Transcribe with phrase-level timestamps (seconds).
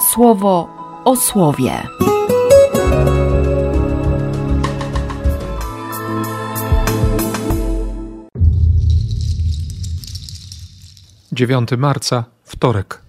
[0.00, 0.68] słowo
[1.04, 1.82] o słowie.
[11.32, 13.02] Dziewiąty marca, wtorek.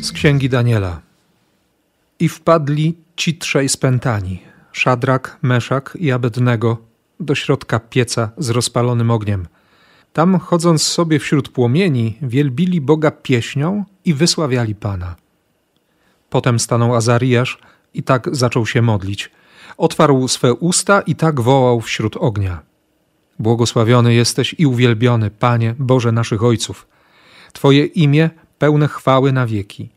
[0.00, 1.00] Z księgi Daniela.
[2.18, 6.78] I wpadli ci trzej spętani, Szadrak, Meszak i Abednego,
[7.20, 9.46] do środka pieca z rozpalonym ogniem.
[10.16, 15.16] Tam, chodząc sobie wśród płomieni, wielbili Boga pieśnią i wysławiali Pana.
[16.30, 17.58] Potem stanął Azariasz
[17.94, 19.30] i tak zaczął się modlić.
[19.76, 22.62] Otwarł swe usta i tak wołał wśród ognia.
[23.38, 26.86] Błogosławiony jesteś i uwielbiony, Panie, Boże naszych Ojców.
[27.52, 29.88] Twoje imię pełne chwały na wieki.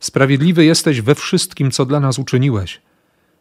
[0.00, 2.80] Sprawiedliwy jesteś we wszystkim, co dla nas uczyniłeś.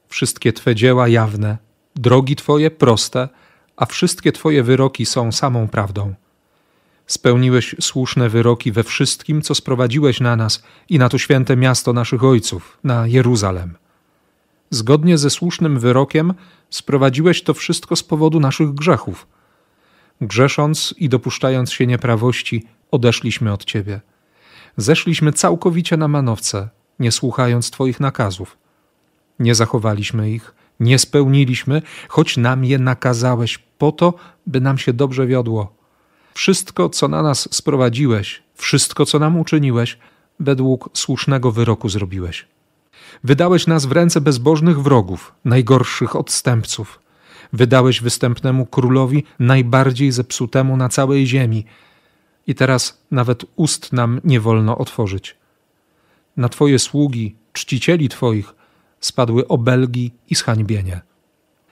[0.08, 1.58] Wszystkie Twe dzieła jawne,
[1.95, 3.30] drogi Twoje proste,
[3.77, 6.13] a wszystkie Twoje wyroki są samą prawdą.
[7.08, 12.23] Spełniłeś słuszne wyroki we wszystkim, co sprowadziłeś na nas i na to święte miasto naszych
[12.23, 13.75] ojców, na Jeruzalem.
[14.70, 16.33] Zgodnie ze słusznym wyrokiem
[16.70, 19.28] sprowadziłeś to wszystko z powodu naszych grzechów.
[20.22, 24.02] Grzesząc i dopuszczając się nieprawości, odeszliśmy od Ciebie.
[24.78, 28.58] Zeszliśmy całkowicie na manowce, nie słuchając Twoich nakazów.
[29.39, 34.14] Nie zachowaliśmy ich, nie spełniliśmy, choć nam je nakazałeś, po to,
[34.47, 35.75] by nam się dobrze wiodło.
[36.33, 39.98] Wszystko, co na nas sprowadziłeś, wszystko, co nam uczyniłeś,
[40.39, 42.48] według słusznego wyroku zrobiłeś.
[43.23, 47.00] Wydałeś nas w ręce bezbożnych wrogów, najgorszych odstępców.
[47.53, 51.66] Wydałeś występnemu królowi, najbardziej zepsutemu na całej ziemi.
[52.48, 55.36] I teraz nawet ust nam nie wolno otworzyć.
[56.38, 58.55] Na Twoje sługi, czcicieli Twoich,
[59.00, 61.02] spadły obelgi i zhańbienie.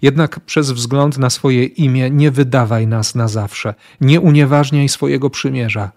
[0.02, 5.92] Jednak przez wzgląd na swoje imię nie wydawaj nas na zawsze, nie unieważniaj swojego przymierza.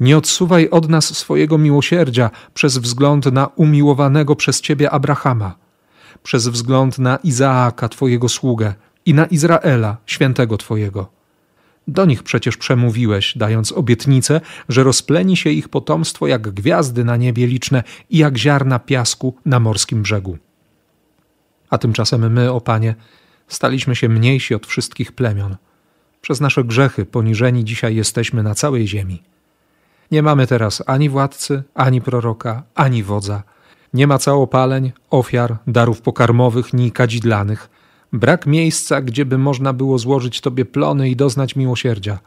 [0.00, 5.54] Nie odsuwaj od nas swojego miłosierdzia przez wzgląd na umiłowanego przez Ciebie Abrahama,
[6.22, 8.74] przez wzgląd na Izaaka, Twojego sługę,
[9.06, 11.10] i na Izraela, świętego Twojego.
[11.88, 17.46] Do nich przecież przemówiłeś, dając obietnicę, że rozpleni się ich potomstwo jak gwiazdy na niebie
[17.46, 20.38] liczne i jak ziarna piasku na morskim brzegu.
[21.72, 22.94] A tymczasem my, o Panie,
[23.48, 25.56] staliśmy się mniejsi od wszystkich plemion.
[26.20, 29.22] Przez nasze grzechy poniżeni dzisiaj jesteśmy na całej ziemi.
[30.10, 33.42] Nie mamy teraz ani władcy, ani proroka, ani wodza.
[33.94, 37.70] Nie ma całopaleń, ofiar, darów pokarmowych ni kadzidlanych.
[38.12, 42.18] Brak miejsca, gdzieby można było złożyć Tobie plony i doznać miłosierdzia.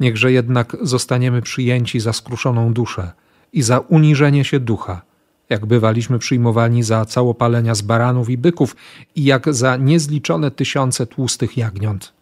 [0.00, 3.12] Niechże jednak zostaniemy przyjęci za skruszoną duszę
[3.52, 5.02] i za uniżenie się ducha–
[5.50, 8.76] jak bywaliśmy przyjmowani za całopalenia z baranów i byków
[9.16, 12.12] i jak za niezliczone tysiące tłustych jagniąt.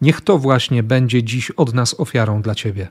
[0.00, 2.88] Niech to właśnie będzie dziś od nas ofiarą dla Ciebie.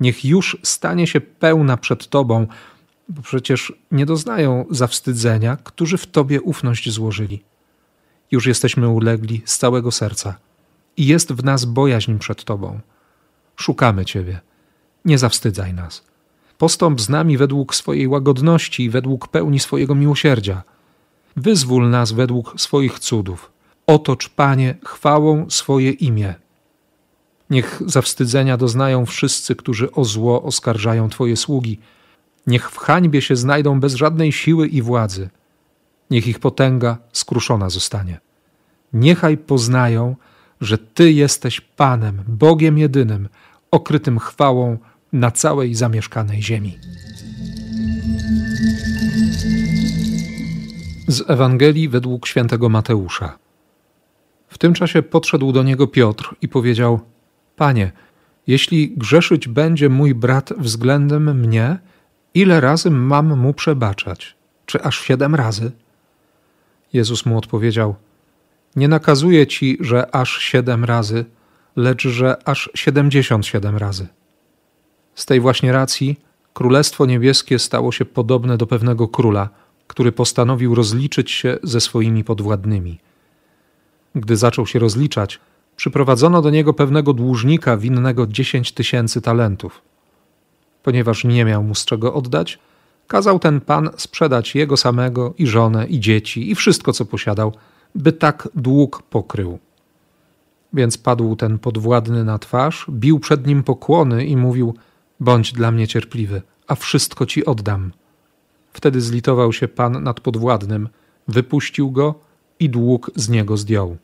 [0.00, 2.46] Niech już stanie się pełna przed Tobą,
[3.08, 7.42] bo przecież nie doznają zawstydzenia, którzy w Tobie ufność złożyli.
[8.30, 10.36] Już jesteśmy ulegli z całego serca
[10.96, 12.80] i jest w nas bojaźń przed Tobą.
[13.56, 14.40] Szukamy Ciebie.
[15.04, 16.04] Nie zawstydzaj nas.
[16.58, 20.62] Postąp z nami według swojej łagodności i według pełni swojego miłosierdzia.
[21.36, 23.52] Wyzwól nas według swoich cudów.
[23.86, 26.34] Otocz, Panie, chwałą swoje imię.
[27.50, 31.78] Niech zawstydzenia doznają wszyscy, którzy o zło oskarżają Twoje sługi.
[32.46, 35.30] Niech w hańbie się znajdą bez żadnej siły i władzy.
[36.10, 38.20] Niech ich potęga skruszona zostanie.
[38.92, 40.16] Niechaj poznają,
[40.60, 43.28] że Ty jesteś Panem, Bogiem jedynym,
[43.70, 44.78] okrytym chwałą
[45.14, 46.78] na całej zamieszkanej ziemi.
[51.08, 53.38] Z Ewangelii według świętego Mateusza.
[54.48, 57.00] W tym czasie podszedł do niego Piotr i powiedział:
[57.56, 57.92] Panie,
[58.46, 61.78] jeśli grzeszyć będzie mój brat względem mnie,
[62.34, 64.36] ile razy mam mu przebaczać?
[64.66, 65.72] Czy aż siedem razy?
[66.92, 67.94] Jezus mu odpowiedział:
[68.76, 71.24] Nie nakazuję ci, że aż siedem razy,
[71.76, 74.06] lecz że aż siedemdziesiąt siedem razy.
[75.14, 76.20] Z tej właśnie racji
[76.54, 79.48] Królestwo Niebieskie stało się podobne do pewnego króla,
[79.86, 82.98] który postanowił rozliczyć się ze swoimi podwładnymi.
[84.14, 85.40] Gdy zaczął się rozliczać,
[85.76, 89.82] przyprowadzono do niego pewnego dłużnika winnego dziesięć tysięcy talentów.
[90.82, 92.58] Ponieważ nie miał mu z czego oddać,
[93.06, 97.52] kazał ten pan sprzedać jego samego i żonę i dzieci i wszystko, co posiadał,
[97.94, 99.58] by tak dług pokrył.
[100.72, 104.74] Więc padł ten podwładny na twarz, bił przed nim pokłony i mówił–
[105.20, 107.92] Bądź dla mnie cierpliwy, a wszystko ci oddam.
[108.72, 110.88] Wtedy zlitował się pan nad podwładnym,
[111.28, 112.14] wypuścił go
[112.60, 113.96] i dług z niego zdjął.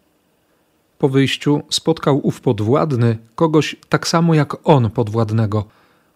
[0.98, 5.64] Po wyjściu spotkał ów podwładny kogoś tak samo jak on podwładnego,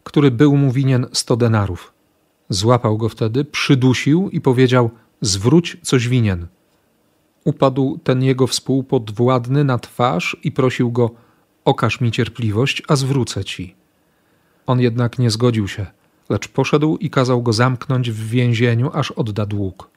[0.05, 1.93] który był mu winien sto denarów.
[2.49, 4.91] Złapał go wtedy, przydusił i powiedział:
[5.21, 6.47] Zwróć coś winien.
[7.45, 11.11] Upadł ten jego współpodwładny na twarz i prosił go:
[11.65, 13.75] Okaż mi cierpliwość, a zwrócę ci.
[14.67, 15.87] On jednak nie zgodził się,
[16.29, 19.91] lecz poszedł i kazał go zamknąć w więzieniu, aż odda dług.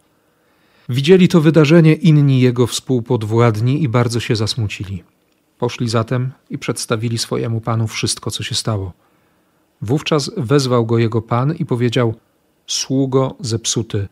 [0.90, 5.04] Widzieli to wydarzenie inni jego współpodwładni i bardzo się zasmucili.
[5.58, 8.94] Poszli zatem i przedstawili swojemu panu wszystko, co się stało.
[9.82, 12.14] Wówczas wezwał go jego pan i powiedział:
[12.68, 14.08] Sługo zepsuty,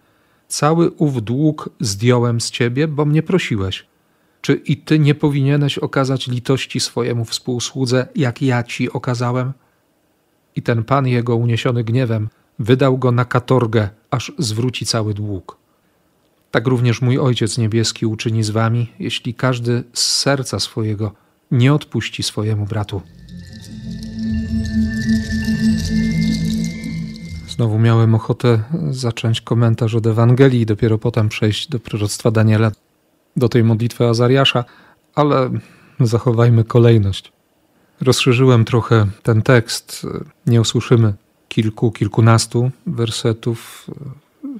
[0.47, 3.85] cały ów dług zdjąłem z ciebie, bo mnie prosiłeś.
[4.41, 9.53] Czy i ty nie powinieneś okazać litości swojemu współsłudze, jak ja ci okazałem?
[10.55, 12.29] I ten pan jego, uniesiony gniewem,
[12.59, 15.57] wydał go na katorgę, aż zwróci cały dług.
[16.51, 21.11] Tak również mój Ojciec Niebieski uczyni z wami, jeśli każdy z serca swojego
[21.51, 23.01] nie odpuści swojemu bratu.
[27.47, 32.71] Znowu miałem ochotę zacząć komentarz od Ewangelii i dopiero potem przejść do proroctwa Daniela,
[33.35, 34.65] do tej modlitwy Azariasza,
[35.15, 35.49] ale
[35.99, 37.34] zachowajmy kolejność.
[38.01, 40.07] Rozszerzyłem trochę ten tekst.
[40.47, 41.13] Nie usłyszymy
[41.50, 43.88] kilku, kilkunastu wersetów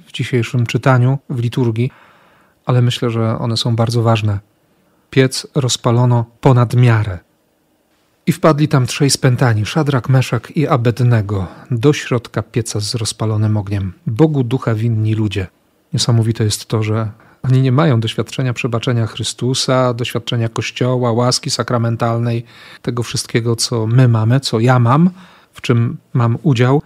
[0.06, 1.90] w dzisiejszym czytaniu, w liturgii,
[2.66, 4.38] ale myślę, że one są bardzo ważne.
[5.10, 7.18] Piec rozpalono ponad miarę.
[8.26, 13.92] I wpadli tam trzej spętani, Szadrak, Meszak i Abednego, do środka pieca z rozpalonym ogniem.
[14.06, 15.46] Bogu ducha winni ludzie.
[15.92, 17.10] Niesamowite jest to, że
[17.46, 22.44] oni nie mają doświadczenia przebaczenia Chrystusa, doświadczenia Kościoła, łaski sakramentalnej,
[22.82, 25.10] tego wszystkiego, co my mamy, co ja mam,
[25.52, 26.82] w czym mam udział,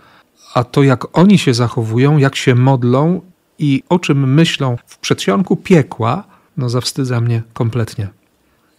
[0.54, 3.20] a to, jak oni się zachowują, jak się modlą
[3.58, 6.24] i o czym myślą w przedsionku piekła,
[6.56, 8.08] no zawstydza mnie kompletnie.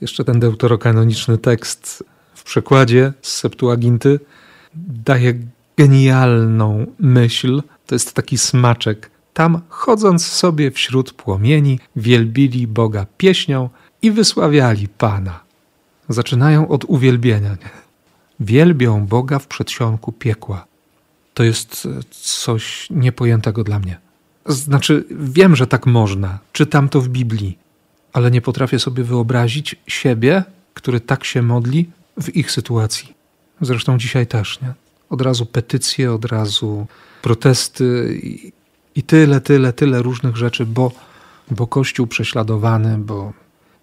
[0.01, 2.03] Jeszcze ten deuterokanoniczny tekst
[2.35, 4.19] w przekładzie z Septuaginty
[4.75, 5.33] daje
[5.77, 7.61] genialną myśl.
[7.85, 9.10] To jest taki smaczek.
[9.33, 13.69] Tam, chodząc sobie wśród płomieni, wielbili Boga pieśnią
[14.01, 15.39] i wysławiali Pana.
[16.09, 17.57] Zaczynają od uwielbienia.
[18.39, 20.65] Wielbią Boga w przedsionku piekła.
[21.33, 23.99] To jest coś niepojętego dla mnie.
[24.45, 27.57] Znaczy, wiem, że tak można, czytam to w Biblii,
[28.13, 30.43] ale nie potrafię sobie wyobrazić siebie,
[30.73, 31.89] który tak się modli
[32.21, 33.13] w ich sytuacji.
[33.61, 34.73] Zresztą dzisiaj też, nie?
[35.09, 36.87] Od razu petycje, od razu
[37.21, 38.19] protesty
[38.95, 40.91] i tyle, tyle, tyle różnych rzeczy, bo,
[41.51, 43.33] bo Kościół prześladowany, bo,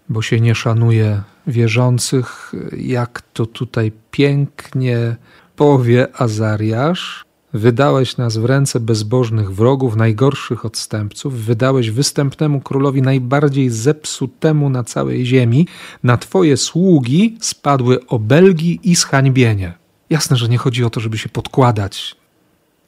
[0.09, 5.15] bo się nie szanuje wierzących, jak to tutaj pięknie
[5.55, 14.69] powie Azariasz, Wydałeś nas w ręce bezbożnych wrogów, najgorszych odstępców, wydałeś występnemu królowi najbardziej zepsutemu
[14.69, 15.67] na całej ziemi.
[16.03, 19.73] Na twoje sługi spadły obelgi i zhańbienie.
[20.09, 22.15] Jasne, że nie chodzi o to, żeby się podkładać,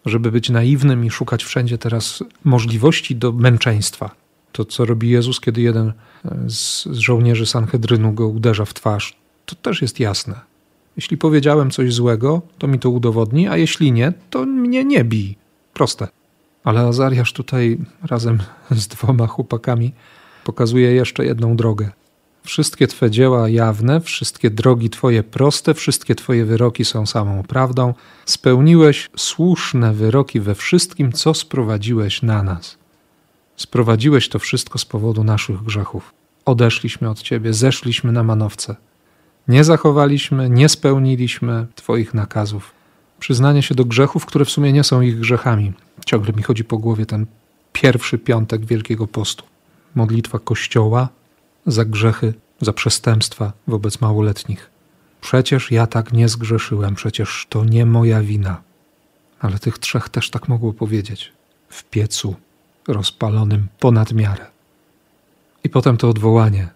[0.05, 4.15] żeby być naiwnym i szukać wszędzie teraz możliwości do męczeństwa.
[4.51, 5.93] To, co robi Jezus, kiedy jeden
[6.47, 9.15] z żołnierzy Sanhedrynu go uderza w twarz,
[9.45, 10.39] to też jest jasne.
[10.95, 15.35] Jeśli powiedziałem coś złego, to mi to udowodni, a jeśli nie, to mnie nie bij.
[15.73, 16.07] Proste.
[16.63, 18.39] Ale Azariasz tutaj razem
[18.71, 19.93] z dwoma chłopakami
[20.43, 21.89] pokazuje jeszcze jedną drogę.
[22.43, 27.93] Wszystkie Twe dzieła jawne, wszystkie drogi Twoje proste, wszystkie Twoje wyroki są samą prawdą.
[28.25, 32.77] Spełniłeś słuszne wyroki we wszystkim, co sprowadziłeś na nas.
[33.57, 36.13] Sprowadziłeś to wszystko z powodu naszych grzechów.
[36.45, 38.75] Odeszliśmy od Ciebie, zeszliśmy na manowce.
[39.47, 42.71] Nie zachowaliśmy, nie spełniliśmy Twoich nakazów.
[43.19, 45.73] Przyznanie się do grzechów, które w sumie nie są ich grzechami.
[46.05, 47.25] Ciągle mi chodzi po głowie ten
[47.73, 49.43] pierwszy piątek Wielkiego Postu.
[49.95, 51.09] Modlitwa Kościoła
[51.65, 54.69] za grzechy, za przestępstwa wobec małoletnich.
[55.21, 58.61] Przecież ja tak nie zgrzeszyłem, przecież to nie moja wina.
[59.39, 61.31] Ale tych trzech też tak mogło powiedzieć.
[61.69, 62.35] W piecu
[62.87, 64.45] rozpalonym ponad miarę.
[65.63, 66.69] I potem to odwołanie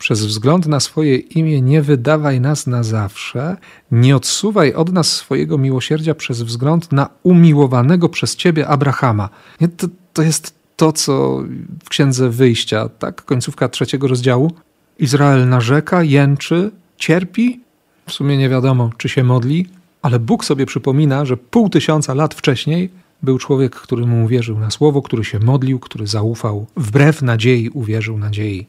[0.00, 3.56] przez wzgląd na swoje imię nie wydawaj nas na zawsze,
[3.90, 9.28] nie odsuwaj od nas swojego miłosierdzia przez wzgląd na umiłowanego przez Ciebie Abrahama.
[9.60, 11.42] Nie, to, to jest to, co
[11.84, 13.24] w Księdze Wyjścia, tak?
[13.24, 14.52] Końcówka trzeciego rozdziału.
[14.98, 17.60] Izrael narzeka, jęczy, cierpi.
[18.06, 19.66] W sumie nie wiadomo, czy się modli,
[20.02, 22.90] ale Bóg sobie przypomina, że pół tysiąca lat wcześniej
[23.22, 28.18] był człowiek, który mu uwierzył na słowo, który się modlił, który zaufał, wbrew nadziei uwierzył
[28.18, 28.66] nadziei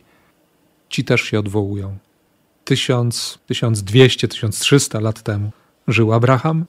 [0.90, 1.98] ci też się odwołują.
[2.64, 5.52] Tysiąc, tysiąc dwieście, tysiąc trzysta lat temu
[5.88, 6.66] żył Abraham,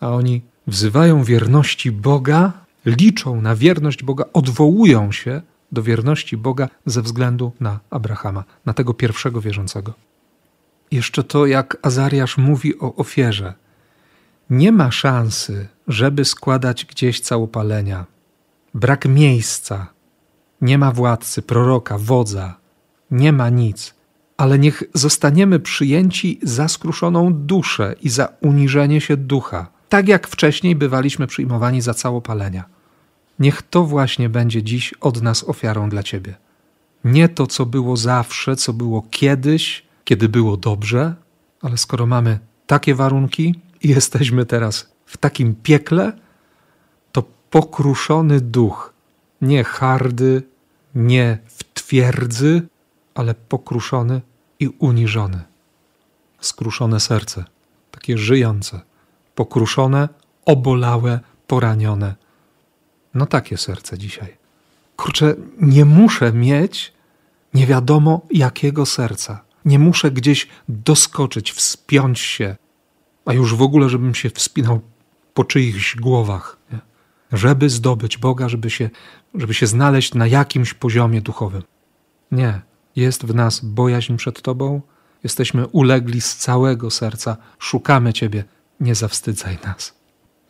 [0.00, 2.52] a oni wzywają wierności Boga,
[2.86, 8.94] liczą na wierność Boga, odwołują się do wierności Boga ze względu na Abrahama, na tego
[8.94, 9.94] pierwszego wierzącego.
[10.90, 13.54] Jeszcze to, jak Azariasz mówi o ofierze.
[14.50, 18.06] Nie ma szansy, żeby składać gdzieś całopalenia.
[18.74, 19.86] Brak miejsca.
[20.60, 22.56] Nie ma władcy, proroka, wodza.
[23.10, 23.94] Nie ma nic.
[24.36, 30.76] Ale niech zostaniemy przyjęci za skruszoną duszę i za uniżenie się ducha, tak jak wcześniej
[30.76, 32.64] bywaliśmy przyjmowani za całopalenia.
[33.38, 36.34] Niech to właśnie będzie dziś od nas ofiarą dla Ciebie.
[37.04, 41.14] Nie to, co było zawsze, co było kiedyś, kiedy było dobrze,
[41.62, 46.12] ale skoro mamy takie warunki i jesteśmy teraz w takim piekle,
[47.12, 48.92] to pokruszony duch,
[49.40, 50.42] nie hardy,
[50.94, 52.62] nie w twierdzy,
[53.14, 54.20] ale pokruszony
[54.60, 55.40] i uniżony.
[56.40, 57.44] Skruszone serce,
[57.90, 58.80] takie żyjące,
[59.40, 60.08] pokruszone,
[60.44, 62.14] obolałe, poranione.
[63.14, 64.36] No takie serce dzisiaj.
[64.96, 66.92] Kurczę, nie muszę mieć
[67.54, 69.44] nie wiadomo jakiego serca.
[69.64, 72.56] Nie muszę gdzieś doskoczyć, wspiąć się,
[73.26, 74.80] a już w ogóle, żebym się wspinał
[75.34, 76.78] po czyichś głowach, nie?
[77.32, 78.90] żeby zdobyć Boga, żeby się,
[79.34, 81.62] żeby się znaleźć na jakimś poziomie duchowym.
[82.32, 82.60] Nie,
[82.96, 84.80] jest w nas bojaźń przed Tobą,
[85.24, 88.44] jesteśmy ulegli z całego serca, szukamy Ciebie,
[88.80, 89.94] nie zawstydzaj nas.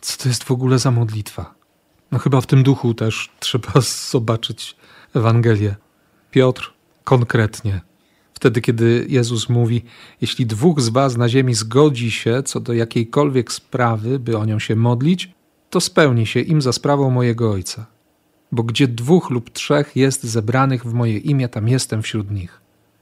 [0.00, 1.54] Co to jest w ogóle za modlitwa?
[2.12, 3.72] No chyba w tym duchu też trzeba
[4.10, 4.76] zobaczyć
[5.14, 5.76] Ewangelię.
[6.30, 6.72] Piotr
[7.04, 7.80] konkretnie.
[8.34, 9.82] Wtedy, kiedy Jezus mówi:
[10.20, 14.58] Jeśli dwóch z was na ziemi zgodzi się co do jakiejkolwiek sprawy, by o nią
[14.58, 15.30] się modlić,
[15.70, 17.86] to spełni się im za sprawą mojego Ojca.
[18.52, 22.60] Bo gdzie dwóch lub trzech jest zebranych w moje imię, tam jestem wśród nich.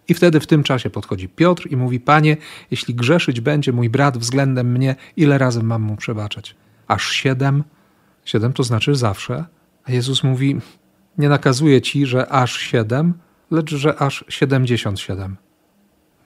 [0.09, 2.37] I wtedy w tym czasie podchodzi Piotr i mówi: Panie,
[2.71, 6.57] jeśli grzeszyć będzie mój brat względem mnie, ile razy mam mu przebaczać?
[6.87, 7.65] Aż siedem?
[8.25, 9.45] Siedem to znaczy zawsze.
[9.85, 10.57] A Jezus mówi:
[11.19, 13.15] Nie nakazuję ci, że aż siedem,
[13.51, 15.37] lecz że aż siedemdziesiąt siedem.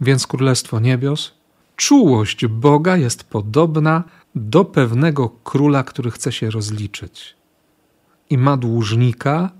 [0.01, 1.35] Więc Królestwo Niebios,
[1.77, 7.37] czułość Boga jest podobna do pewnego króla, który chce się rozliczyć.
[8.31, 9.51] I ma dłużnika,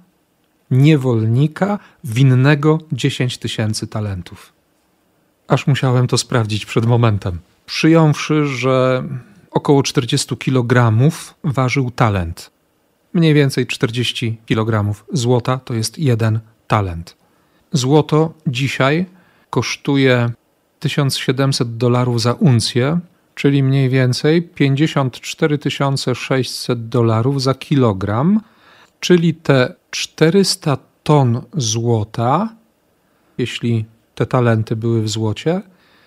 [0.73, 4.53] niewolnika, winnego dziesięć tysięcy talentów.
[5.49, 7.39] Aż musiałem to sprawdzić przed momentem.
[7.67, 9.05] Przyjąwszy, że
[9.51, 10.93] około 40 kg
[11.45, 12.51] ważył talent.
[13.13, 17.17] Mniej więcej 40 kg złota to jest jeden talent.
[17.73, 19.07] Złoto dzisiaj
[19.51, 20.31] kosztuje
[20.81, 23.01] 1700 dolarów za uncję,
[23.35, 25.59] czyli mniej więcej 54
[26.15, 28.41] 600 dolarów za kilogram,
[29.03, 32.49] czyli te 400 ton złota,
[33.39, 35.63] jeśli te talenty były w złocie,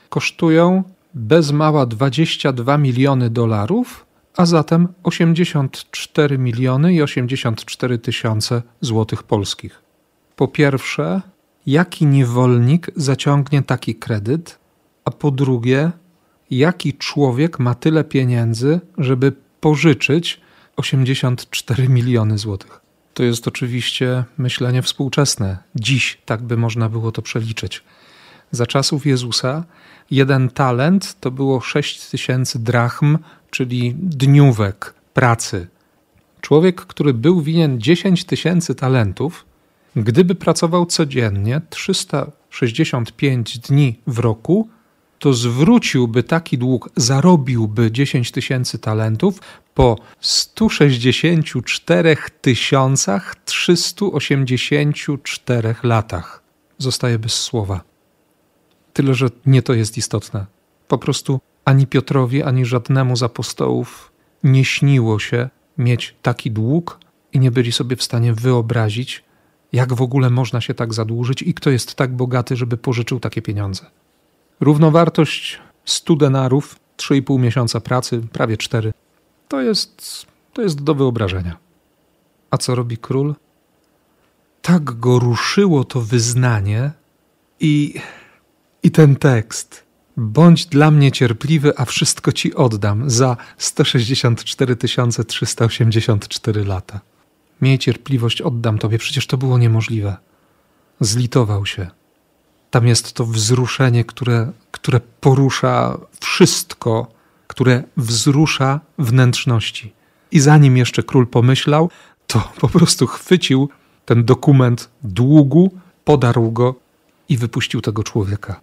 [0.09, 0.83] kosztują
[1.13, 4.05] bez mała 22 miliony dolarów,
[4.37, 9.81] a zatem 84 miliony i 84 tysiące złotych polskich.
[10.35, 11.21] Po pierwsze,
[11.65, 14.59] jaki niewolnik zaciągnie taki kredyt,
[15.05, 15.91] a po drugie,
[16.51, 20.41] jaki człowiek ma tyle pieniędzy, żeby pożyczyć
[20.75, 22.84] 84 miliony złotych.
[23.15, 25.57] To jest oczywiście myślenie współczesne.
[25.75, 27.83] Dziś tak by można było to przeliczyć.
[28.51, 29.63] Za czasów Jezusa
[30.11, 33.17] jeden talent to było 6 tysięcy drachm,
[33.51, 35.67] czyli dniówek pracy.
[36.41, 39.45] Człowiek, który był winien 10 tysięcy talentów,
[39.95, 44.69] Gdyby pracował codziennie 365 dni w roku,
[45.19, 49.39] to zwróciłby taki dług, zarobiłby 10 tysięcy talentów
[49.73, 52.17] po 164
[53.45, 56.43] 384 latach.
[56.77, 57.81] Zostaje bez słowa.
[58.93, 60.45] Tyle, że nie to jest istotne.
[60.87, 64.11] Po prostu ani Piotrowi, ani żadnemu z apostołów
[64.43, 66.99] nie śniło się mieć taki dług
[67.33, 69.23] i nie byli sobie w stanie wyobrazić,
[69.73, 73.41] jak w ogóle można się tak zadłużyć i kto jest tak bogaty, żeby pożyczył takie
[73.41, 73.85] pieniądze?
[74.59, 78.93] Równowartość 100 denarów, 3,5 miesiąca pracy, prawie 4.
[79.47, 81.57] To jest, to jest do wyobrażenia.
[82.51, 83.35] A co robi król?
[84.61, 86.91] Tak go ruszyło to wyznanie
[87.59, 87.93] i,
[88.83, 89.85] i ten tekst.
[90.17, 94.75] Bądź dla mnie cierpliwy, a wszystko ci oddam za 164
[95.27, 96.99] 384 lata.
[97.61, 100.17] Miej cierpliwość, oddam Tobie, przecież to było niemożliwe.
[100.99, 101.89] Zlitował się.
[102.71, 107.07] Tam jest to wzruszenie, które, które porusza wszystko,
[107.47, 109.93] które wzrusza wnętrzności.
[110.31, 111.89] I zanim jeszcze król pomyślał,
[112.27, 113.69] to po prostu chwycił
[114.05, 115.71] ten dokument długu,
[116.03, 116.75] podarł go
[117.29, 118.61] i wypuścił tego człowieka.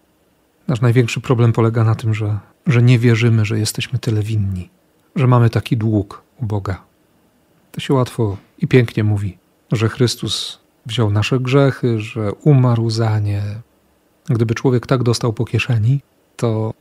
[0.68, 4.68] Nasz największy problem polega na tym, że, że nie wierzymy, że jesteśmy tyle winni,
[5.16, 6.82] że mamy taki dług u Boga.
[7.72, 9.38] To się łatwo i pięknie mówi,
[9.72, 13.42] że Chrystus wziął nasze grzechy, że umarł za nie.
[14.24, 16.00] Gdyby człowiek tak dostał po kieszeni,
[16.36, 16.74] to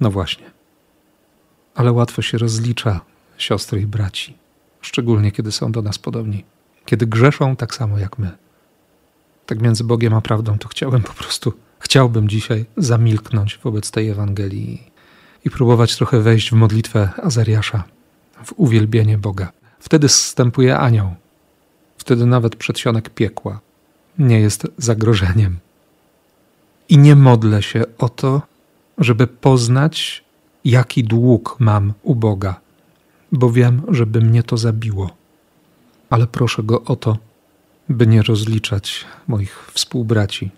[0.00, 0.50] no właśnie.
[1.74, 3.00] ale łatwo się rozlicza
[3.38, 4.34] siostry i braci,
[4.80, 6.44] szczególnie kiedy są do nas podobni,
[6.84, 8.30] kiedy grzeszą tak samo jak my.
[9.46, 14.90] Tak między Bogiem a prawdą to chciałem po prostu, chciałbym dzisiaj zamilknąć wobec tej Ewangelii
[15.44, 17.84] i próbować trochę wejść w modlitwę Azariasza,
[18.44, 19.52] w uwielbienie Boga.
[19.78, 21.14] Wtedy zstępuje anioł.
[21.98, 23.60] Wtedy nawet przedsionek piekła
[24.18, 25.58] nie jest zagrożeniem.
[26.90, 28.42] I nie modlę się o to,
[28.98, 30.24] żeby poznać,
[30.64, 32.60] jaki dług mam u Boga,
[33.32, 35.10] bo wiem, żeby mnie to zabiło.
[36.10, 37.18] Ale proszę Go o to,
[37.88, 40.50] by nie rozliczać moich współbraci,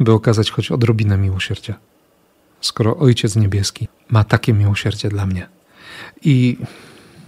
[0.00, 1.74] by okazać choć odrobinę miłosierdzia,
[2.60, 5.48] skoro Ojciec Niebieski ma takie miłosierdzie dla mnie.
[6.22, 6.58] I,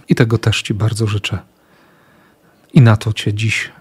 [0.09, 1.39] i tego też Ci bardzo życzę.
[2.73, 3.71] I na to Cię dziś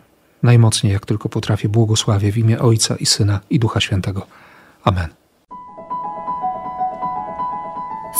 [0.45, 4.27] najmocniej, jak tylko potrafię, błogosławię w imię Ojca i Syna i Ducha Świętego.
[4.85, 5.09] Amen.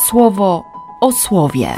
[0.09, 0.65] Słowo
[1.01, 1.69] o słowie.